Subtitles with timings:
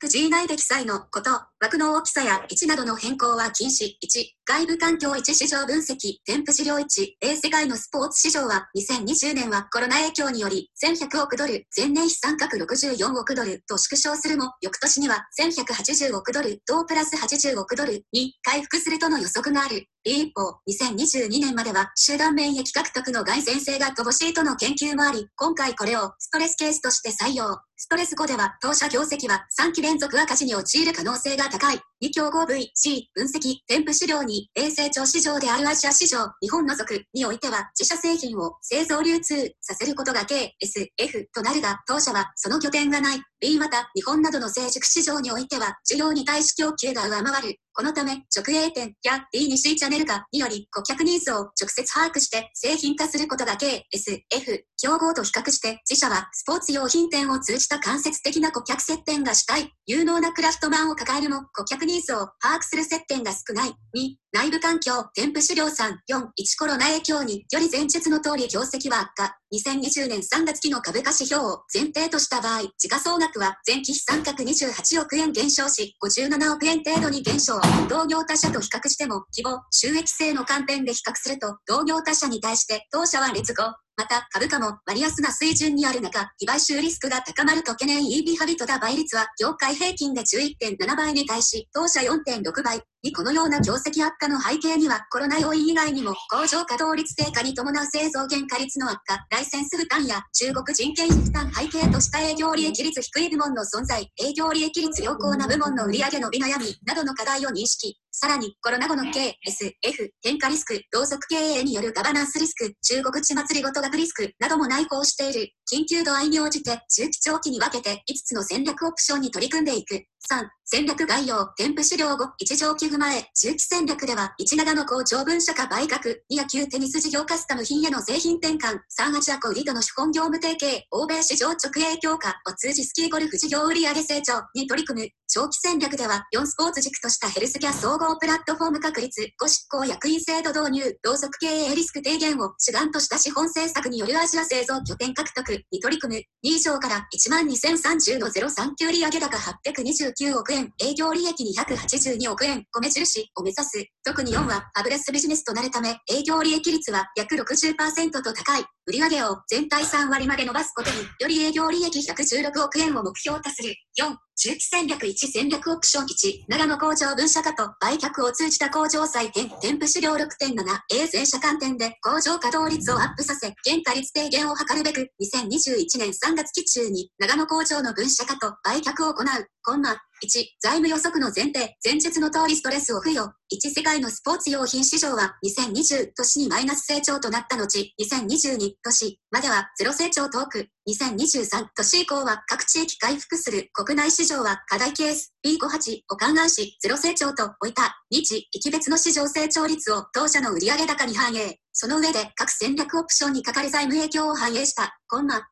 [0.00, 3.96] 藤井内で記載のこと、枠の大きさや位置などの変更は禁止。
[4.00, 6.84] 1、外部環境1市場分析、添付資料1、
[7.20, 13.60] A 世界のスポーツ市場は2020年はコロナ影響により1100億ドル、前年比参画64億ドル。
[13.68, 18.04] と縮小するも、翌年には1180億ドル、同プラス80億ドル。
[18.12, 19.88] に回復するとの予測がある。
[20.04, 27.58] B 一方、2022年までは集団免疫獲得の蓋然性が乏しいとの研究もあり、今回これをストレスケースとして採用。
[27.76, 31.87] ストレス後では当社業績は3期連続赤字に陥る可能性が高い。
[32.00, 43.20] 2競合 V、C、分析、添付資料に、A 成長市場であるアジア市場、日本除くにおいては、自社製品を製造流通させることが K、S、F となるが、当社はその拠点がない。
[43.40, 47.58] B また、日本などの成熟市場においては、需要に対し供給が上回る。
[47.78, 59.72] このため、直営店や D に C チャンネル化により、顧客ニーズを直接把握して製品化することが K、S、F、競合と比較して、自社はスポーツ用品店を通じた間接的な顧客接点がしたい。
[59.86, 63.70] 有能なクラフトマンを抱えるも、顧客ニーズを把握する接点が少ない。
[63.96, 69.38] 2、内部環境、添付資料3、4、1コロナ影響により前述の通り業績は悪化。
[69.52, 77.58] 2020年3月期の株価指標を前提とした場合、時価総額は前期比三角28億円減少し、57億円程度に減少。
[77.88, 83.87] 同業他社と比較しても、規模、収益性の観点で比較すると、同業他社に対して当社は劣後。
[83.98, 92.80] また、株価も割安な水準にある中、非買収リスクが高まると懸念 EB ハビトダ倍率は、業界平均で11.7倍に対し、当社4.6倍。
[93.02, 107.96] にこのような業績悪化の背景には、コロナ要因以外にも、工場稼働率低下に伴う製造原価率の悪化、ライセンス負担や中国人件費負担背景とした営業利益率低い部門の存在、営業利益率良好な部門の売上伸び悩みなどの課題を認識。
[108.10, 115.52] さらに、コロナ後の K、S、F、変化リスク、同族経営によるガバナンスリスク、中国地祭りごと学リスクなども内包している。
[115.72, 119.94] 緊急度合いに応じて、中期長期に分けて5つの戦略オプションに取り組んでいく。
[120.30, 135.08] 3、戦略概要、添付資料5、一条寄付前、中期戦略では、1長の校長文社化売却、2野球テニス事業カスタム品への製品転換、3アジアコ売りとの資本業務提携、欧米市場直営強化を通じスキーゴルフ事業売上成長に取り組む。
[135.30, 146.20] 長期戦略では、4スポーツ軸としたヘルスケア総合プラットフォーム確立、5執行役員制度導入、同族経営リスク低減を主眼とした資本政策によるアジア製造拠点獲得に取り組む。
[146.50, 153.84] 2以上から12,030の039利上げ高829億円、営業利益282億円、米印を目指す。
[154.02, 158.64] 特に4は、ファブレスビジネスとなるため、営業利益率は約60%と高い。
[158.86, 163.74] 売上を全体3割まで伸ばすことにより営業利益116億円を目標とする。
[164.00, 170.54] 4、中期戦略1戦略オプション1、長野工場分社化と売却を通じた工場再建、添付資料6.7、
[170.94, 179.26] 衛生車観点で工場稼働率をアップさせ、原価率低減を図るべく、2021年3月期中に長野工場の分社化と売却を行う。
[179.64, 183.32] コンマ、1、財務予測の前提、前述の通りストレスを付与。
[183.52, 190.68] 1、世界のスポーツ用品市場は2020年にマイナス成長となった後、2022年まではゼロ成長トーク。
[190.88, 201.58] 2023年以降は各地域回復する国内市場は課題ケース B58 を勘案しゼロ成長と置いた日域別の市場成長率を当社の売上高に反映。
[201.72, 204.98] その上で各戦略オプションにかかる財務影響を反映した。
[205.08, 205.42] コンマ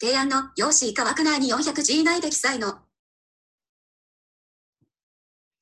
[0.00, 2.78] 提案の用紙以下枠内に 400G 以内で記載の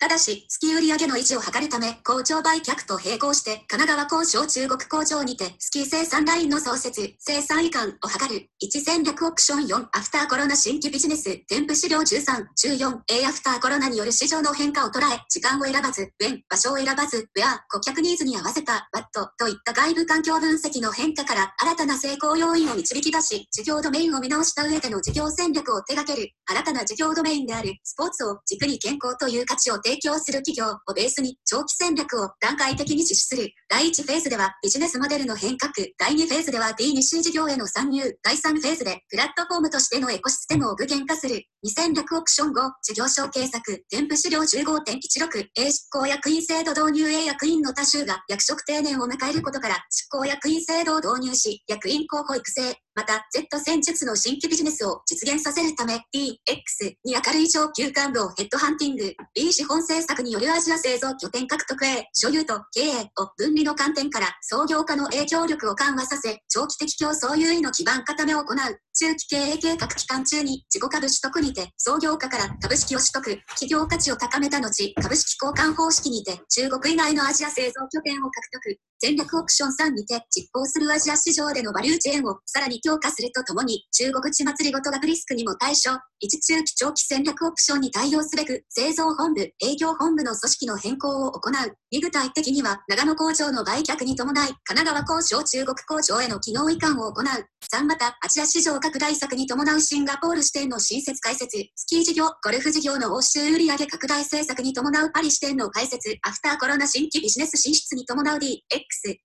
[0.00, 12.46] ただし、月売上の維持を図るため、工場売却と並行して、神奈川工場中国工場にて、スキー生産ラインの創設、生産移管を図る、1戦略オプション4、アフターコロナ新規ビジネス、添付資料13、
[12.78, 33.48] 14、A アフターコロナによる市場の変化を捉え、時間を選ばず、when、場所を選ばず、where、顧客ニーズに合わせた、what といった外部環境分析の変化から新たな成功要因を導き出し、事業ドメインを見直した上での事業戦略を手掛ける、新たな事業ドメインである、スポーツを軸に健康という価値を提提供する企業をベースに長期戦略を段階的に実施する。
[33.70, 35.72] 第1フェーズではビジネスモデルの変革。
[35.96, 38.02] 第2フェーズでは D2C 事業への参入。
[38.22, 41.36] 第3フェーズでプラットフォームとしてのエコシステムを具現化する。
[41.64, 68.56] 2戦略オプション後、事業承継策、添付資料15.16、A 執行役員制度導入 A 役員の多数が役職定年を迎えることから、執行役員制度を導入し、役員候補育成、また、Z 戦術の新規ビジネスを実現させるため、D、X に明るい上級幹部をヘッドハンティング、B 資本政策によるアジア製造拠点獲得へ、所有と経営を分離の観点から創業家の影響力を緩和させ、長期的競争優位の基盤固めを行う。
[69.00, 78.76] 中期経営計画期間中に自己株取得にて、創業家から株式を取得、企業価値を高めた後、株式交換方式にて、中国以外のアジア製造拠点を獲得。
[79.00, 91.52] 戦略オプション3にて実行するアジア市場でのバリューチェーンをさらに強化するとともに、中国地祭りごと学リスクにも対処、一中期長期戦略オプションに対応すべく、製造本部、営業本部の組織の変更を行う。
[91.94, 97.24] 2具体的には、長野工場の売却に伴い、神奈川工場中国工場への機能移管を行う。
[97.72, 108.64] 3また、アジア市場拡大策に伴うシンガポール支店の新設開設、スキー事業、ゴルフ事業の欧州売上拡大政策に伴うパリ支店の開設、アフターコロナ新規ビジネス進出に伴う D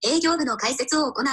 [0.05, 1.25] 営業部の解説を行う。